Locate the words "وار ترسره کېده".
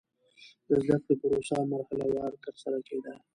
2.13-3.13